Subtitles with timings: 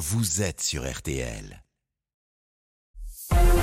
[0.00, 1.62] vous êtes sur RTL.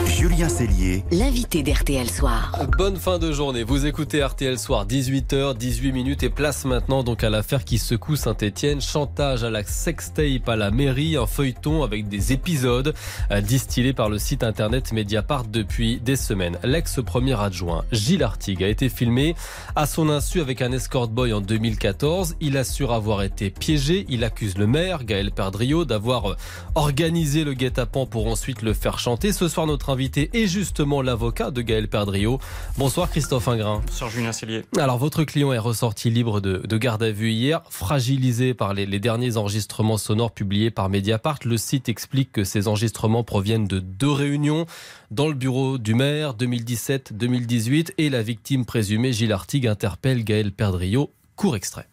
[0.07, 2.53] Julien Cellier, l'invité d'RTL Soir.
[2.77, 3.63] Bonne fin de journée.
[3.63, 8.15] Vous écoutez RTL Soir, 18h, 18 minutes et place maintenant donc à l'affaire qui secoue
[8.15, 8.79] Saint-Etienne.
[8.79, 12.93] Chantage à la sextape à la mairie, un feuilleton avec des épisodes
[13.31, 16.57] euh, distillés par le site internet Mediapart depuis des semaines.
[16.63, 19.35] L'ex-premier adjoint Gilles Artigue a été filmé
[19.75, 22.37] à son insu avec un escort boy en 2014.
[22.39, 24.05] Il assure avoir été piégé.
[24.07, 26.37] Il accuse le maire, Gaël Perdriau, d'avoir euh,
[26.75, 29.33] organisé le guet-apens pour ensuite le faire chanter.
[29.33, 32.39] Ce soir, notre invité et justement l'avocat de Gaël Perdriau.
[32.77, 33.81] Bonsoir Christophe Ingrin.
[33.87, 34.63] Bonsoir Julien Cellier.
[34.77, 39.37] Alors votre client est ressorti libre de, garde à vue hier, fragilisé par les, derniers
[39.37, 41.39] enregistrements sonores publiés par Mediapart.
[41.45, 44.67] Le site explique que ces enregistrements proviennent de deux réunions
[45.09, 51.11] dans le bureau du maire 2017-2018 et la victime présumée Gilles Artigue interpelle Gaël Perdriau.
[51.35, 51.87] Court extrait.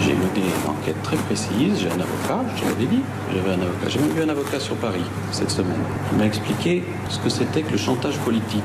[0.00, 3.00] J'ai mené une enquête très précise, j'ai un avocat, je te l'avais dit,
[3.32, 3.88] j'avais un avocat.
[3.88, 5.80] J'ai même eu un avocat sur Paris cette semaine.
[6.12, 8.62] Il m'a expliqué ce que c'était que le chantage politique.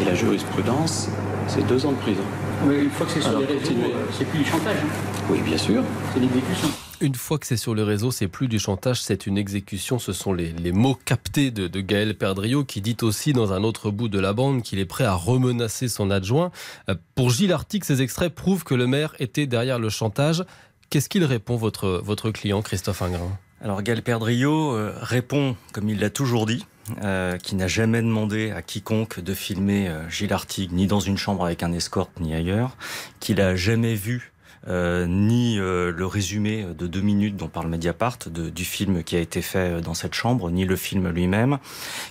[0.00, 1.08] Et la jurisprudence,
[1.48, 2.22] c'est deux ans de prison.
[2.66, 4.76] Mais une fois que c'est sur les réseaux, euh, c'est plus du chantage.
[4.82, 5.22] Hein.
[5.30, 5.82] Oui, bien sûr.
[6.14, 6.68] C'est l'exécution
[7.00, 9.98] une fois que c'est sur le réseau, c'est plus du chantage, c'est une exécution.
[9.98, 14.08] Ce sont les, mots captés de, Gaël Perdriau qui dit aussi dans un autre bout
[14.08, 16.50] de la bande qu'il est prêt à remenacer son adjoint.
[16.88, 20.44] Euh, pour Gilles Artic, ces extraits prouvent que le maire était derrière le chantage.
[20.90, 26.00] Qu'est-ce qu'il répond, votre, votre client, Christophe Ingrin Alors, Gaël Perdriau euh, répond, comme il
[26.00, 26.66] l'a toujours dit,
[27.02, 31.44] euh, qui n'a jamais demandé à quiconque de filmer Gilles Artigue, ni dans une chambre
[31.44, 32.76] avec un escorte, ni ailleurs,
[33.20, 34.32] qu'il a jamais vu
[34.68, 39.18] euh, ni euh, le résumé de deux minutes dont parle Mediapart du film qui a
[39.18, 41.58] été fait euh, dans cette chambre, ni le film lui-même,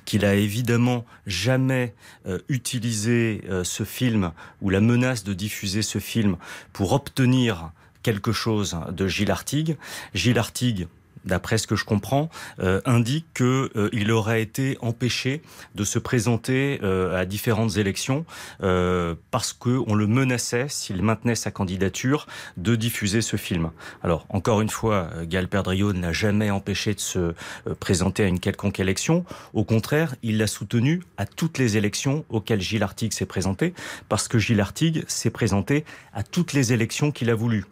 [0.05, 1.94] qu'il a évidemment jamais
[2.47, 6.38] utilisé ce film ou la menace de diffuser ce film
[6.73, 7.72] pour obtenir
[8.03, 9.77] quelque chose de Gilles Artigue.
[10.14, 10.88] Gilles Artigue,
[11.25, 12.29] d'après ce que je comprends,
[12.59, 15.41] euh, indique qu'il euh, aurait été empêché
[15.75, 18.25] de se présenter euh, à différentes élections
[19.31, 22.27] parce qu'on le menaçait, s'il maintenait sa candidature,
[22.58, 23.71] de diffuser ce film.
[24.02, 27.33] Alors, encore une fois, Gal Perdriau n'a jamais empêché de se
[27.80, 29.26] présenter à une quelconque élection.
[29.53, 33.73] Au contraire, il l'a soutenu à toutes les élections auxquelles Gilles Artigue s'est présenté,
[34.08, 37.65] parce que Gilles Artigue s'est présenté à toutes les élections qu'il a voulu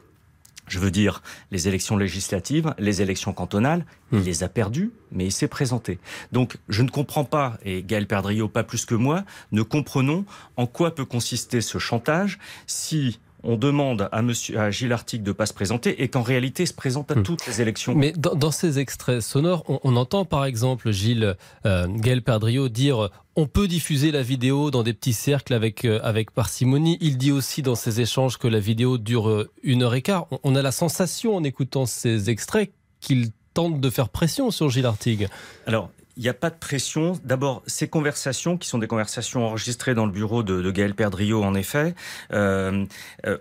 [0.68, 4.24] je veux dire les élections législatives, les élections cantonales, il hmm.
[4.24, 6.00] les a perdues, mais il s'est présenté.
[6.32, 10.68] Donc je ne comprends pas, et Gaël Perdriau pas plus que moi, ne comprenons en
[10.68, 15.34] quoi peut consister ce chantage si on demande à, monsieur, à Gilles Artigue de ne
[15.34, 17.24] pas se présenter et qu'en réalité il se présente à hmm.
[17.24, 17.96] toutes les élections.
[17.96, 23.46] Mais dans, ces extraits sonores, on, entend par exemple Gilles euh, Gaël Perdriau dire on
[23.46, 26.98] peut diffuser la vidéo dans des petits cercles avec, euh, avec parcimonie.
[27.02, 30.26] Il dit aussi dans ses échanges que la vidéo dure euh, une heure et quart.
[30.44, 34.88] On, a la sensation en écoutant ces extraits qu'il tente de faire pression sur Gilles
[34.88, 35.28] Artigue.
[35.68, 37.20] Alors, il n'y a pas de pression.
[37.24, 41.44] D'abord, ces conversations, qui sont des conversations enregistrées dans le bureau de, de Gaël Perdriau,
[41.44, 41.96] en effet,
[42.34, 42.86] euh,
[43.26, 43.38] euh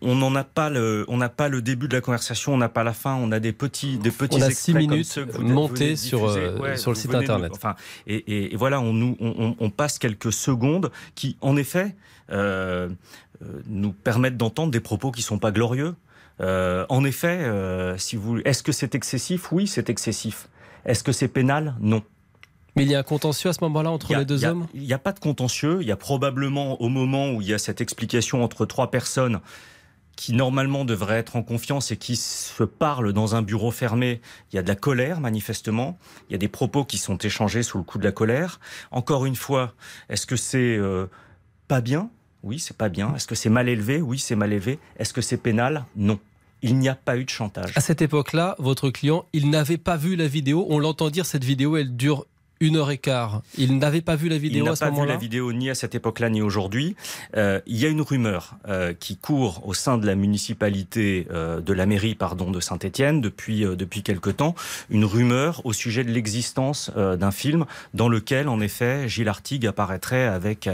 [0.00, 2.68] on n'en a pas le, on n'a pas le début de la conversation, on n'a
[2.68, 4.38] pas la fin, on a des petits, des petits.
[4.38, 7.52] On a six minutes montées sur euh, sur le site internet.
[7.54, 7.74] enfin,
[8.06, 11.94] et, et, voilà, on nous, on, on, passe quelques secondes qui, en effet,
[12.30, 12.88] euh,
[13.42, 15.94] euh nous permettent d'entendre des propos qui sont pas glorieux.
[16.40, 19.52] Euh, en effet, euh, si vous, est-ce que c'est excessif?
[19.52, 20.48] Oui, c'est excessif.
[20.84, 21.74] Est-ce que c'est pénal?
[21.80, 22.02] Non.
[22.76, 24.66] Mais il y a un contentieux à ce moment-là entre les deux hommes?
[24.74, 25.78] Il n'y a pas de contentieux.
[25.80, 29.40] Il y a probablement au moment où il y a cette explication entre trois personnes
[30.16, 34.20] qui normalement devraient être en confiance et qui se parlent dans un bureau fermé,
[34.52, 35.98] il y a de la colère manifestement,
[36.28, 38.60] il y a des propos qui sont échangés sous le coup de la colère.
[38.92, 39.74] Encore une fois,
[40.08, 41.06] est-ce que c'est euh,
[41.66, 42.10] pas bien?
[42.42, 43.14] Oui, c'est pas bien.
[43.16, 44.00] Est-ce que c'est mal élevé?
[44.00, 44.78] Oui, c'est mal élevé.
[44.98, 45.84] Est-ce que c'est pénal?
[45.96, 46.18] Non
[46.62, 47.72] il n'y a pas eu de chantage.
[47.76, 50.66] À cette époque-là, votre client, il n'avait pas vu la vidéo.
[50.70, 52.24] On l'entend dire, cette vidéo, elle dure
[52.60, 53.42] une heure et quart.
[53.58, 55.52] Il n'avait pas vu la vidéo à ce moment-là Il n'a pas vu la vidéo
[55.52, 56.96] ni à cette époque-là ni aujourd'hui.
[57.36, 61.60] Euh, il y a une rumeur euh, qui court au sein de la municipalité, euh,
[61.60, 64.54] de la mairie, pardon, de Saint-Étienne depuis depuis quelque temps.
[64.90, 70.24] Une rumeur au sujet de l'existence d'un film dans lequel, en effet, Gilles Artigue apparaîtrait
[70.24, 70.68] avec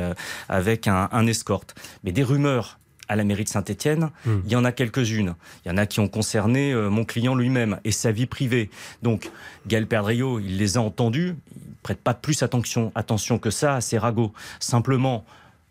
[0.49, 1.75] avec un, un escorte.
[2.05, 4.39] Mais des rumeurs à la mairie de Saint-Étienne, hmm.
[4.47, 5.35] il y en a quelques-unes.
[5.65, 8.71] Il y en a qui ont concerné euh, mon client lui-même et sa vie privée.
[9.03, 9.33] Donc,
[9.67, 11.35] Gaël Perdriau, il les a entendus.
[11.83, 14.33] Prête pas plus attention, attention que ça à ses ragots.
[14.59, 15.25] Simplement,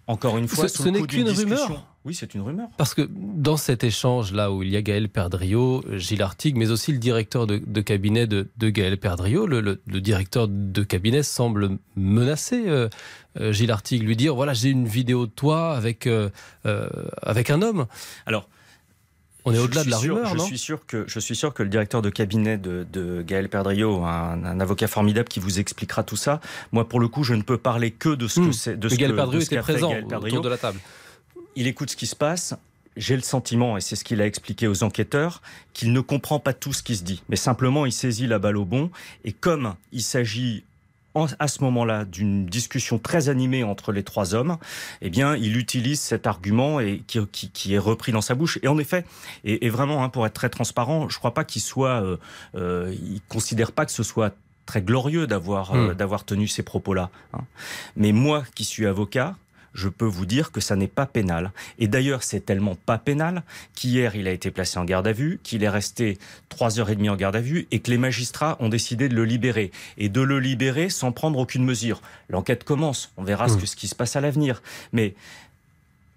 [0.07, 1.85] encore une fois, ce, ce n'est qu'une rumeur.
[2.05, 2.69] Oui, c'est une rumeur.
[2.77, 6.93] Parce que dans cet échange-là où il y a Gaël Perdriau, Gilles Artigue, mais aussi
[6.93, 12.87] le directeur de, cabinet de, Gaël Perdriau, le, directeur de cabinet semble menacer euh,
[13.39, 16.29] euh, Gilles Artigue, lui dire voilà, j'ai une vidéo de toi avec, euh,
[17.21, 17.85] avec un homme.
[18.25, 18.47] Alors,
[19.49, 21.63] On est au-delà de la rumeur, je non suis sûr que Je suis sûr que
[21.63, 26.03] le directeur de cabinet de, de Gaël Perdriau, un, un, avocat formidable qui vous expliquera
[26.03, 26.39] tout ça,
[26.71, 28.53] moi pour le coup je ne peux parler que de ce que Hum.
[28.53, 28.79] c'est.
[28.79, 30.79] De ce Gaël Perdriau était présent Gaël autour de la table.
[31.55, 32.55] il écoute ce qui se passe.
[32.97, 35.41] J'ai le sentiment, et c'est ce qu'il a expliqué aux enquêteurs,
[35.73, 37.23] qu'il ne comprend pas tout ce qui se dit.
[37.29, 38.89] Mais simplement, il saisit la balle au bon.
[39.23, 40.65] Et comme il s'agit
[41.23, 44.57] en- à ce moment-là d'une discussion très animée entre les trois hommes,
[45.01, 48.59] eh bien, il utilise cet argument et qui, qui- qui est repris dans sa bouche.
[48.63, 49.05] Et en effet,
[49.43, 52.17] et, et vraiment, hein, pour être très transparent, je crois pas qu'il soit, euh,
[52.55, 54.33] euh, il considère pas que ce soit
[54.65, 55.93] très glorieux d'avoir euh, Hmm.
[55.95, 57.09] d'avoir tenu ces propos-là.
[57.33, 57.41] hein.
[57.95, 59.35] Mais moi, qui suis avocat,
[59.73, 61.51] je peux vous dire que ça n'est pas pénal.
[61.77, 63.43] Et d'ailleurs, c'est tellement pas pénal
[63.75, 66.17] qu'hier, il a été placé en garde à vue, qu'il est resté
[66.49, 69.15] trois heures et demie en garde à vue et que les magistrats ont décidé de
[69.15, 69.71] le libérer.
[69.97, 72.01] Et de le libérer sans prendre aucune mesure.
[72.29, 73.11] L'enquête commence.
[73.17, 73.59] On verra ce, Mmh.
[73.59, 74.61] que, ce qui se passe à l'avenir.
[74.93, 75.13] Mais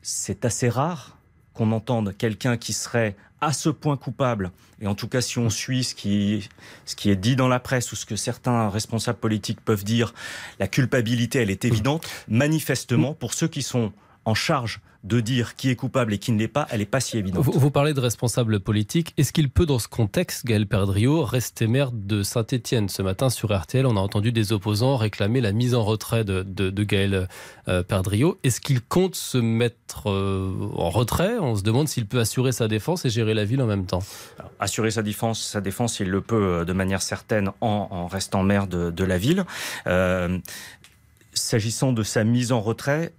[0.03, 1.17] c'est assez rare
[1.55, 5.51] qu'on entende quelqu'un qui serait à ce point coupable, et en tout cas si on
[5.51, 6.49] suit ce qui,
[7.05, 10.15] est dit dans la presse ou ce que certains responsables politiques peuvent dire,
[10.61, 12.09] la culpabilité, elle est évidente.
[12.29, 13.93] Manifestement, pour ceux qui sont
[14.25, 17.01] en charge de dire qui est coupable et qui ne l'est pas, elle n'est pas
[17.01, 17.45] si évidente.
[17.45, 19.15] Vous, vous parlez de responsable politique.
[19.17, 23.53] Est-ce qu'il peut, dans ce contexte, Gaël Perdriau, rester maire de Saint-Etienne Ce matin, sur
[23.57, 27.29] RTL, on a entendu des opposants réclamer la mise en retrait de, de, de Gaël
[27.69, 28.39] euh, Perdriau.
[28.45, 31.37] Est-ce qu'il compte se mettre euh, en retrait?
[31.41, 34.03] On se demande s'il peut assurer sa défense et gérer la ville en même temps.
[34.39, 38.07] Alors, Assurer sa défense, sa défense, il le peut euh, de manière certaine en, en
[38.07, 39.45] restant maire de, de la ville.
[39.89, 40.39] Euh,
[41.35, 43.15] S'agissant de sa mise en retrait,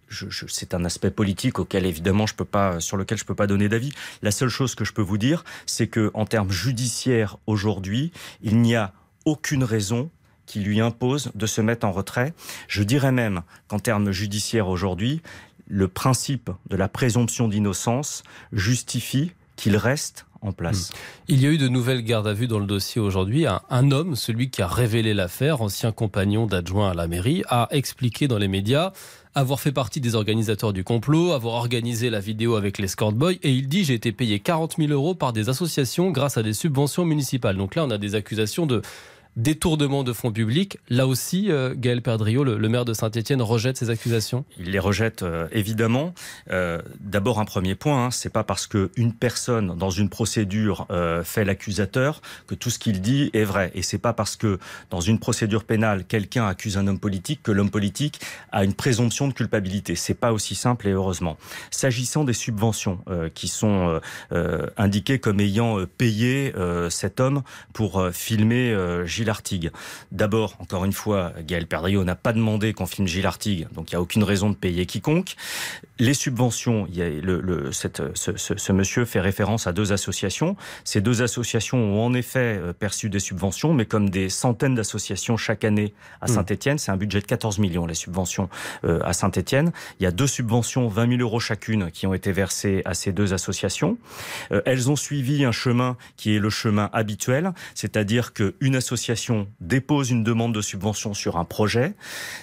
[0.47, 3.69] c'est un aspect politique auquel évidemment je peux pas, sur lequel je peux pas donner
[3.69, 3.91] d'avis.
[4.21, 8.11] La seule chose que je peux vous dire, c'est que en termes judiciaires aujourd'hui,
[8.43, 8.93] il n'y a
[9.25, 10.11] aucune raison
[10.45, 12.33] qui lui impose de se mettre en retrait.
[12.67, 15.21] Je dirais même qu'en termes judiciaires aujourd'hui,
[15.67, 18.21] le principe de la présomption d'innocence
[18.51, 20.91] justifie qu'il reste place.
[21.27, 23.47] Il y a eu de nouvelles gardes à vue dans le dossier aujourd'hui.
[23.47, 27.67] Un, un, homme, celui qui a révélé l'affaire, ancien compagnon d'adjoint à la mairie, a
[27.71, 28.91] expliqué dans les médias
[29.35, 33.51] avoir fait partie des organisateurs du complot, avoir organisé la vidéo avec l'escort boy, et
[33.51, 37.05] il dit j'ai été payé 40 000 euros par des associations grâce à des subventions
[37.05, 37.57] municipales.
[37.57, 38.81] Donc là, on a des accusations de
[39.35, 40.77] détournement de fonds publics.
[40.89, 44.45] Là aussi, euh, Gaël Perdriau, le, maire de Saint-Etienne, rejette ces accusations?
[44.59, 46.13] Il les rejette euh, évidemment.
[46.51, 50.87] Euh, D'abord, un premier point, hein, c'est pas parce qu'une personne dans une procédure
[51.23, 53.71] fait l'accusateur que tout ce qu'il dit est vrai.
[53.75, 54.59] Et c'est pas parce que
[54.89, 58.19] dans une procédure pénale, quelqu'un accuse un homme politique que l'homme politique
[58.51, 59.95] a une présomption de culpabilité.
[59.95, 61.37] C'est pas aussi simple et heureusement.
[61.71, 62.99] S'agissant des subventions
[63.33, 63.99] qui sont
[64.77, 66.53] indiquées comme ayant payé
[66.89, 67.43] cet homme
[67.73, 68.75] pour filmer
[69.05, 69.71] Gilles Artigue.
[70.11, 73.95] D'abord, encore une fois, Gaël Perdriau n'a pas demandé qu'on filme Gilles Artigue, donc il
[73.95, 75.35] n'y a aucune raison de payer quiconque.
[75.99, 79.73] Les subventions, il y a le, le, cette, ce, ce, ce, monsieur fait référence à
[79.73, 80.55] deux associations.
[80.83, 85.37] Ces deux associations ont en effet euh, perçu des subventions, mais comme des centaines d'associations
[85.37, 88.49] chaque année à Saint-Etienne, c'est un budget de 14 millions, les subventions
[88.83, 89.71] euh, à Saint-Etienne.
[89.99, 93.11] Il y a deux subventions, 20 000 euros chacune, qui ont été versées à ces
[93.11, 93.97] deux associations.
[94.51, 99.12] Euh, elles ont suivi un chemin qui est le chemin habituel, c'est-à-dire qu'une association
[99.59, 101.93] dépose une demande de subvention sur un projet.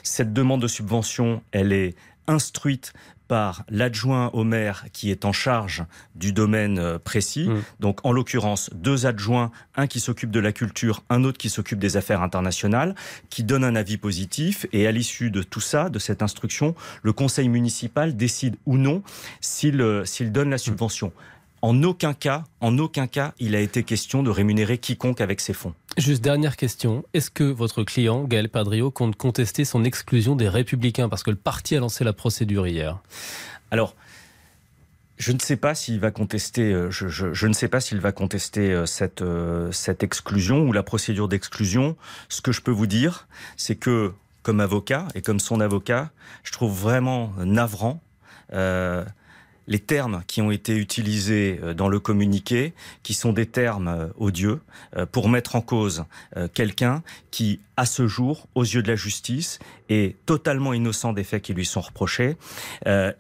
[0.02, 1.94] Cette demande de subvention, elle est
[2.26, 2.92] instruite
[3.30, 5.84] par l'adjoint au maire qui est en charge
[6.16, 7.48] du domaine précis.
[7.48, 7.62] Mmh.
[7.78, 11.78] Donc, en l'occurrence, deux adjoints, un qui s'occupe de la culture, un autre qui s'occupe
[11.78, 12.96] des affaires internationales,
[13.28, 14.66] qui donne un avis positif.
[14.72, 16.74] Et à l'issue de tout ça, de cette instruction,
[17.04, 19.04] le conseil municipal décide ou non
[19.40, 21.12] s'il s'il donne la subvention.
[21.62, 25.52] En aucun cas, en aucun cas, il a été question de rémunérer quiconque avec ces
[25.52, 25.74] fonds.
[25.98, 27.04] Juste dernière question.
[27.14, 31.36] Est-ce que votre client, Gaël Padrio, compte contester son exclusion des Républicains Parce que le
[31.36, 32.98] parti a lancé la procédure hier?
[33.70, 33.96] Alors,
[35.18, 36.72] je ne sais pas s'il va contester.
[36.72, 39.22] euh, Je, ne sais pas s'il va contester euh, cette
[39.72, 41.96] cette exclusion ou la procédure d'exclusion.
[42.28, 46.10] Ce que je peux vous dire, c'est que comme avocat et comme son avocat,
[46.44, 48.00] je trouve vraiment navrant.
[48.54, 49.04] Euh,
[49.70, 54.60] les termes qui ont été utilisés dans le communiqué, qui sont des termes odieux,
[55.12, 56.04] pour mettre en cause
[56.52, 61.42] quelqu'un qui, à ce jour, aux yeux de la justice, est totalement innocent des faits
[61.42, 62.36] qui lui sont reprochés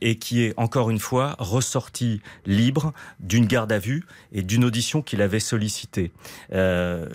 [0.00, 5.02] et qui est, encore une fois, ressorti libre d'une garde à vue et d'une audition
[5.02, 6.12] qu'il avait sollicitée.
[6.52, 7.08] Euh,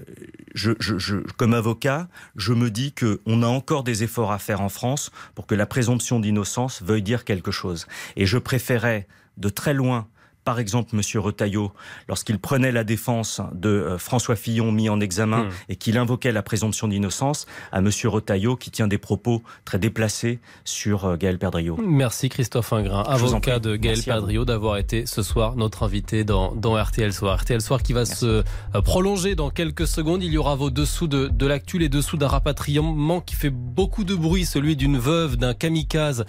[1.38, 5.46] comme avocat, je me dis qu'on a encore des efforts à faire en France pour
[5.46, 7.88] que la présomption d'innocence veuille dire quelque chose.
[8.15, 10.08] Et je préférais de très loin
[10.46, 11.74] par exemple, Monsieur Retailleau,
[12.08, 15.50] lorsqu'il prenait la défense de euh, François Fillon mis en examen Hmm.
[15.70, 20.40] et qu'il invoquait la présomption d'innocence, à Monsieur Retailleau qui tient des propos très déplacés
[20.64, 21.78] sur euh, Gaël Perdriau.
[21.84, 24.02] Merci Christophe Ingrin, avocat de Gaël.
[24.04, 27.40] Perdriau, d'avoir été ce soir notre invité dans, dans RTL Soir.
[27.40, 28.44] RTL Soir qui va se euh,
[28.84, 30.22] prolonger dans quelques secondes.
[30.24, 34.04] Il y aura vos dessous de, de l'actu, les dessous d'un rapatriement qui fait beaucoup
[34.04, 36.25] de bruit, celui d'une veuve d'un kamikaze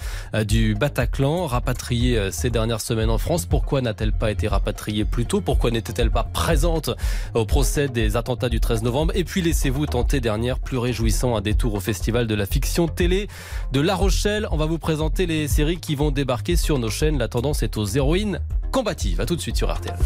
[0.46, 3.46] du Bataclan, rapatriée euh, ces dernières semaines en France.
[3.46, 6.90] Pourquoi n'a-t-elle pas été rapatriée plus tôt Pourquoi n'était-elle pas présente
[7.34, 11.40] au procès des attentats du 13 novembre Et puis laissez-vous tenter dernière, plus réjouissant, un
[11.40, 13.28] détour au festival de la fiction télé
[13.72, 14.46] de La Rochelle.
[14.50, 17.18] On va vous présenter les séries qui vont débarquer sur nos chaînes.
[17.18, 19.20] La tendance est aux héroïnes combatives.
[19.20, 19.96] À tout de suite sur RTL.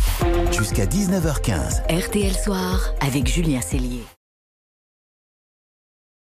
[0.52, 1.82] Jusqu'à 19h15.
[2.06, 4.04] RTL Soir avec Julien Cellier.